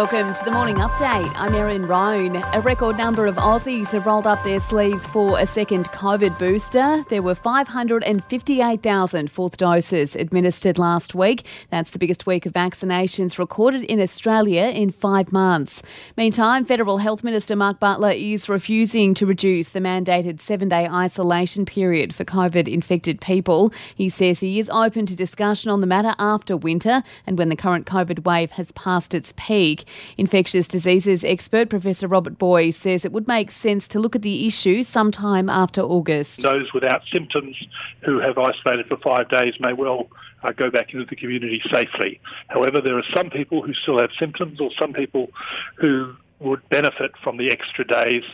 Welcome 0.00 0.32
to 0.32 0.44
the 0.46 0.50
morning 0.50 0.76
update. 0.76 1.30
I'm 1.36 1.54
Erin 1.54 1.86
Roan. 1.86 2.36
A 2.54 2.60
record 2.62 2.96
number 2.96 3.26
of 3.26 3.34
Aussies 3.34 3.88
have 3.88 4.06
rolled 4.06 4.26
up 4.26 4.42
their 4.44 4.58
sleeves 4.58 5.06
for 5.08 5.38
a 5.38 5.46
second 5.46 5.90
COVID 5.90 6.38
booster. 6.38 7.04
There 7.10 7.20
were 7.20 7.34
558,000 7.34 9.30
fourth 9.30 9.58
doses 9.58 10.16
administered 10.16 10.78
last 10.78 11.14
week. 11.14 11.44
That's 11.68 11.90
the 11.90 11.98
biggest 11.98 12.26
week 12.26 12.46
of 12.46 12.54
vaccinations 12.54 13.36
recorded 13.36 13.82
in 13.82 14.00
Australia 14.00 14.72
in 14.74 14.90
five 14.90 15.32
months. 15.32 15.82
Meantime, 16.16 16.64
Federal 16.64 16.96
Health 16.96 17.22
Minister 17.22 17.54
Mark 17.54 17.78
Butler 17.78 18.12
is 18.12 18.48
refusing 18.48 19.12
to 19.12 19.26
reduce 19.26 19.68
the 19.68 19.80
mandated 19.80 20.40
seven 20.40 20.70
day 20.70 20.88
isolation 20.88 21.66
period 21.66 22.14
for 22.14 22.24
COVID 22.24 22.66
infected 22.72 23.20
people. 23.20 23.70
He 23.94 24.08
says 24.08 24.40
he 24.40 24.58
is 24.58 24.70
open 24.70 25.04
to 25.04 25.14
discussion 25.14 25.70
on 25.70 25.82
the 25.82 25.86
matter 25.86 26.14
after 26.18 26.56
winter 26.56 27.02
and 27.26 27.36
when 27.36 27.50
the 27.50 27.54
current 27.56 27.84
COVID 27.84 28.24
wave 28.24 28.52
has 28.52 28.72
passed 28.72 29.12
its 29.12 29.34
peak. 29.36 29.84
Infectious 30.16 30.68
diseases 30.68 31.24
expert 31.24 31.70
Professor 31.70 32.08
Robert 32.08 32.38
Booy 32.38 32.72
says 32.72 33.04
it 33.04 33.12
would 33.12 33.28
make 33.28 33.50
sense 33.50 33.88
to 33.88 34.00
look 34.00 34.16
at 34.16 34.22
the 34.22 34.46
issue 34.46 34.82
sometime 34.82 35.48
after 35.48 35.80
August. 35.80 36.42
Those 36.42 36.72
without 36.72 37.02
symptoms 37.12 37.56
who 38.04 38.18
have 38.18 38.38
isolated 38.38 38.86
for 38.88 38.96
five 38.98 39.28
days 39.28 39.54
may 39.60 39.72
well 39.72 40.08
uh, 40.42 40.52
go 40.52 40.70
back 40.70 40.92
into 40.92 41.06
the 41.06 41.16
community 41.16 41.62
safely. 41.72 42.20
However, 42.48 42.80
there 42.84 42.96
are 42.96 43.04
some 43.14 43.30
people 43.30 43.62
who 43.62 43.74
still 43.74 43.98
have 44.00 44.10
symptoms 44.18 44.60
or 44.60 44.70
some 44.80 44.92
people 44.92 45.30
who 45.76 46.14
would 46.40 46.66
benefit 46.70 47.12
from 47.22 47.36
the 47.36 47.50
extra 47.52 47.86
days 47.86 48.24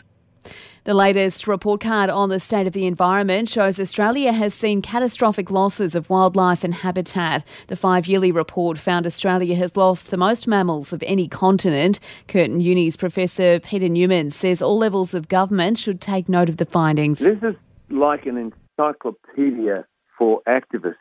the 0.86 0.94
latest 0.94 1.48
report 1.48 1.80
card 1.80 2.08
on 2.08 2.28
the 2.28 2.38
state 2.38 2.68
of 2.68 2.72
the 2.72 2.86
environment 2.86 3.48
shows 3.48 3.80
Australia 3.80 4.32
has 4.32 4.54
seen 4.54 4.80
catastrophic 4.80 5.50
losses 5.50 5.96
of 5.96 6.08
wildlife 6.08 6.62
and 6.62 6.72
habitat. 6.72 7.44
The 7.66 7.74
five 7.74 8.06
yearly 8.06 8.30
report 8.30 8.78
found 8.78 9.04
Australia 9.04 9.56
has 9.56 9.76
lost 9.76 10.12
the 10.12 10.16
most 10.16 10.46
mammals 10.46 10.92
of 10.92 11.02
any 11.04 11.26
continent. 11.26 11.98
Curtin 12.28 12.60
Uni's 12.60 12.96
Professor 12.96 13.58
Peter 13.58 13.88
Newman 13.88 14.30
says 14.30 14.62
all 14.62 14.78
levels 14.78 15.12
of 15.12 15.26
government 15.26 15.76
should 15.76 16.00
take 16.00 16.28
note 16.28 16.48
of 16.48 16.58
the 16.58 16.66
findings. 16.66 17.18
This 17.18 17.42
is 17.42 17.56
like 17.90 18.24
an 18.26 18.52
encyclopedia 18.78 19.84
for 20.16 20.40
activists. 20.46 20.94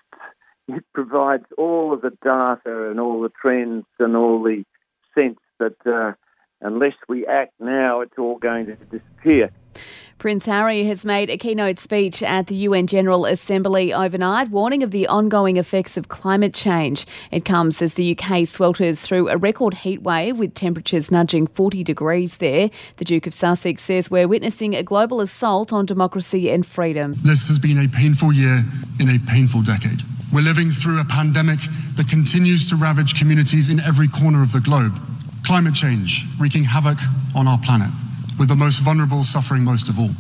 It 0.68 0.84
provides 0.96 1.46
all 1.60 1.94
of 1.94 2.02
the 2.02 2.10
data 2.24 2.90
and 2.90 3.00
all 3.00 3.22
the 3.22 3.32
trends 3.40 3.86
and 4.00 4.16
all 4.16 4.42
the 4.42 4.64
sense 5.14 5.38
that 5.60 5.76
uh, 5.86 6.14
unless 6.60 6.96
we 7.08 7.28
act 7.28 7.54
now, 7.60 8.02
it's 8.02 8.18
all 8.18 8.40
going 8.40 8.66
to 8.66 8.76
disappear. 8.76 9.52
Prince 10.18 10.46
Harry 10.46 10.86
has 10.86 11.04
made 11.04 11.30
a 11.30 11.38
keynote 11.38 11.78
speech 11.78 12.24
at 12.24 12.48
the 12.48 12.56
UN 12.56 12.88
General 12.88 13.26
Assembly 13.26 13.94
overnight, 13.94 14.50
warning 14.50 14.82
of 14.82 14.92
the 14.92 15.08
ongoing 15.08 15.58
effects 15.58 15.98
of 15.98 16.08
climate 16.08 16.54
change. 16.54 17.06
It 17.32 17.44
comes 17.44 17.82
as 17.82 17.96
the 17.96 18.18
UK 18.18 18.48
swelters 18.48 19.00
through 19.00 19.28
a 19.28 19.36
record 19.36 19.74
heat 19.74 20.02
wave 20.04 20.38
with 20.38 20.54
temperatures 20.54 21.12
nudging 21.12 21.48
40 21.48 21.84
degrees 21.84 22.38
there. 22.38 22.72
The 22.96 23.06
Duke 23.06 23.28
of 23.28 23.34
Sussex 23.34 23.84
says 23.84 24.10
we're 24.10 24.28
witnessing 24.28 24.74
a 24.74 24.84
global 24.84 25.20
assault 25.20 25.74
on 25.74 25.86
democracy 25.86 26.50
and 26.50 26.66
freedom. 26.66 27.14
This 27.18 27.50
has 27.50 27.60
been 27.60 27.78
a 27.78 27.90
painful 27.90 28.32
year 28.32 28.64
in 29.00 29.10
a 29.10 29.20
painful 29.20 29.64
decade. 29.64 30.02
We're 30.32 30.42
living 30.42 30.70
through 30.70 31.02
a 31.02 31.06
pandemic 31.06 31.60
that 31.98 32.08
continues 32.08 32.68
to 32.70 32.78
ravage 32.78 33.20
communities 33.20 33.68
in 33.68 33.82
every 33.82 34.08
corner 34.08 34.42
of 34.42 34.54
the 34.54 34.62
globe. 34.62 34.98
Climate 35.46 35.76
change 35.76 36.26
wreaking 36.40 36.64
havoc 36.64 36.98
on 37.36 37.48
our 37.50 37.60
planet 37.60 37.92
with 38.38 38.50
the 38.50 38.56
most 38.56 38.80
vulnerable 38.80 39.24
suffering 39.24 39.64
most 39.64 39.90
of 39.90 40.00
all. 40.00 40.12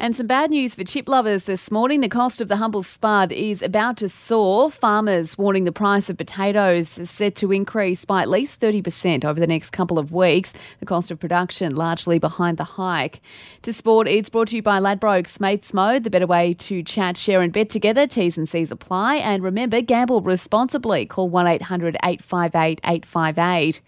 And 0.00 0.14
some 0.14 0.28
bad 0.28 0.50
news 0.50 0.76
for 0.76 0.84
chip 0.84 1.08
lovers 1.08 1.42
this 1.42 1.72
morning. 1.72 2.02
The 2.02 2.08
cost 2.08 2.40
of 2.40 2.46
the 2.46 2.58
humble 2.58 2.84
spud 2.84 3.32
is 3.32 3.62
about 3.62 3.96
to 3.96 4.08
soar. 4.08 4.70
Farmers 4.70 5.36
warning 5.36 5.64
the 5.64 5.72
price 5.72 6.08
of 6.08 6.16
potatoes 6.16 6.96
is 6.98 7.10
set 7.10 7.34
to 7.34 7.50
increase 7.50 8.04
by 8.04 8.22
at 8.22 8.28
least 8.28 8.60
30% 8.60 9.24
over 9.24 9.40
the 9.40 9.46
next 9.48 9.70
couple 9.70 9.98
of 9.98 10.12
weeks. 10.12 10.52
The 10.78 10.86
cost 10.86 11.10
of 11.10 11.18
production 11.18 11.74
largely 11.74 12.20
behind 12.20 12.58
the 12.58 12.64
hike. 12.64 13.20
To 13.62 13.72
sport, 13.72 14.06
it's 14.06 14.28
brought 14.28 14.46
to 14.48 14.56
you 14.56 14.62
by 14.62 14.78
Ladbrokes 14.78 15.40
Mates 15.40 15.74
Mode, 15.74 16.04
the 16.04 16.10
better 16.10 16.28
way 16.28 16.54
to 16.54 16.84
chat, 16.84 17.16
share, 17.16 17.40
and 17.40 17.52
bet 17.52 17.68
together. 17.68 18.06
T's 18.06 18.38
and 18.38 18.48
C's 18.48 18.70
apply. 18.70 19.16
And 19.16 19.42
remember, 19.42 19.80
gamble 19.80 20.20
responsibly. 20.20 21.06
Call 21.06 21.28
1 21.28 21.48
800 21.48 21.96
858 22.04 22.80
858. 22.84 23.80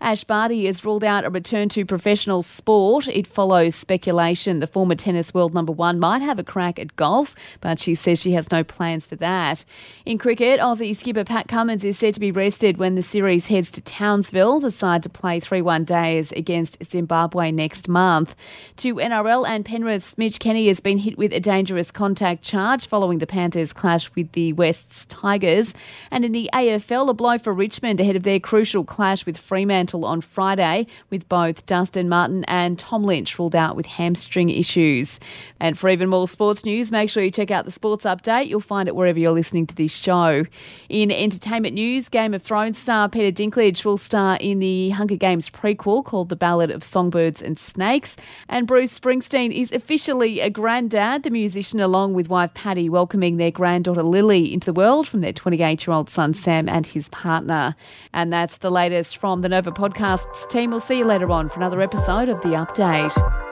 Ash 0.00 0.24
Barty 0.24 0.64
has 0.64 0.82
ruled 0.82 1.04
out 1.04 1.26
a 1.26 1.30
return 1.30 1.68
to 1.70 1.84
professional 1.84 2.42
sport. 2.42 3.06
It 3.08 3.26
follows 3.26 3.74
speculation 3.74 4.60
the 4.60 4.66
former 4.66 4.94
tennis 4.94 5.34
world 5.34 5.57
number 5.58 5.72
one 5.72 5.98
might 5.98 6.22
have 6.22 6.38
a 6.38 6.44
crack 6.44 6.78
at 6.78 6.94
golf, 6.94 7.34
but 7.60 7.80
she 7.80 7.96
says 7.96 8.20
she 8.20 8.32
has 8.32 8.50
no 8.52 8.62
plans 8.62 9.06
for 9.06 9.16
that. 9.16 9.64
In 10.06 10.16
cricket, 10.16 10.60
Aussie 10.60 10.96
skipper 10.96 11.24
Pat 11.24 11.48
Cummins 11.48 11.82
is 11.82 11.98
said 11.98 12.14
to 12.14 12.20
be 12.20 12.30
rested 12.30 12.76
when 12.76 12.94
the 12.94 13.02
series 13.02 13.48
heads 13.48 13.72
to 13.72 13.80
Townsville, 13.80 14.60
the 14.60 14.70
side 14.70 15.02
to 15.02 15.08
play 15.08 15.40
3 15.40 15.60
1 15.62 15.84
days 15.84 16.30
against 16.32 16.78
Zimbabwe 16.88 17.50
next 17.50 17.88
month. 17.88 18.36
To 18.76 18.94
NRL 18.94 19.48
and 19.48 19.64
Penrith's 19.64 20.16
Mitch 20.16 20.38
Kenny 20.38 20.68
has 20.68 20.78
been 20.78 20.98
hit 20.98 21.18
with 21.18 21.32
a 21.32 21.40
dangerous 21.40 21.90
contact 21.90 22.42
charge 22.42 22.86
following 22.86 23.18
the 23.18 23.26
Panthers' 23.26 23.72
clash 23.72 24.08
with 24.14 24.30
the 24.32 24.52
Wests 24.52 25.06
Tigers. 25.08 25.74
And 26.12 26.24
in 26.24 26.30
the 26.30 26.48
AFL, 26.54 27.10
a 27.10 27.14
blow 27.14 27.38
for 27.38 27.52
Richmond 27.52 27.98
ahead 27.98 28.14
of 28.14 28.22
their 28.22 28.38
crucial 28.38 28.84
clash 28.84 29.26
with 29.26 29.36
Fremantle 29.36 30.04
on 30.04 30.20
Friday, 30.20 30.86
with 31.10 31.28
both 31.28 31.66
Dustin 31.66 32.08
Martin 32.08 32.44
and 32.44 32.78
Tom 32.78 33.02
Lynch 33.02 33.38
ruled 33.38 33.56
out 33.56 33.74
with 33.74 33.86
hamstring 33.86 34.50
issues. 34.50 35.18
And 35.60 35.78
for 35.78 35.88
even 35.88 36.08
more 36.08 36.28
sports 36.28 36.64
news, 36.64 36.90
make 36.90 37.10
sure 37.10 37.22
you 37.22 37.30
check 37.30 37.50
out 37.50 37.64
the 37.64 37.72
Sports 37.72 38.04
Update. 38.04 38.48
You'll 38.48 38.60
find 38.60 38.88
it 38.88 38.96
wherever 38.96 39.18
you're 39.18 39.32
listening 39.32 39.66
to 39.66 39.74
this 39.74 39.92
show. 39.92 40.44
In 40.88 41.10
entertainment 41.10 41.74
news, 41.74 42.08
Game 42.08 42.34
of 42.34 42.42
Thrones 42.42 42.78
star 42.78 43.08
Peter 43.08 43.30
Dinklage 43.30 43.84
will 43.84 43.96
star 43.96 44.36
in 44.36 44.58
the 44.58 44.90
Hunger 44.90 45.16
Games 45.16 45.50
prequel 45.50 46.04
called 46.04 46.28
The 46.28 46.36
Ballad 46.36 46.70
of 46.70 46.84
Songbirds 46.84 47.42
and 47.42 47.58
Snakes. 47.58 48.16
And 48.48 48.66
Bruce 48.66 48.98
Springsteen 48.98 49.52
is 49.52 49.72
officially 49.72 50.40
a 50.40 50.50
granddad, 50.50 51.22
the 51.22 51.30
musician, 51.30 51.80
along 51.80 52.14
with 52.14 52.28
wife 52.28 52.54
Patti, 52.54 52.88
welcoming 52.88 53.36
their 53.36 53.50
granddaughter 53.50 54.02
Lily 54.02 54.52
into 54.52 54.66
the 54.66 54.72
world 54.72 55.08
from 55.08 55.20
their 55.20 55.32
28 55.32 55.86
year 55.86 55.94
old 55.94 56.10
son 56.10 56.34
Sam 56.34 56.68
and 56.68 56.86
his 56.86 57.08
partner. 57.08 57.74
And 58.12 58.32
that's 58.32 58.58
the 58.58 58.70
latest 58.70 59.16
from 59.18 59.40
the 59.40 59.48
Nova 59.48 59.72
Podcasts 59.72 60.48
team. 60.48 60.70
We'll 60.70 60.80
see 60.80 60.98
you 60.98 61.04
later 61.04 61.30
on 61.30 61.48
for 61.48 61.56
another 61.56 61.80
episode 61.80 62.28
of 62.28 62.40
The 62.42 62.48
Update. 62.48 63.47